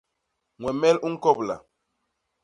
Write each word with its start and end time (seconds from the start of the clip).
Ñwemel 0.61 0.97
u 1.07 1.07
ñkobla. 1.13 1.55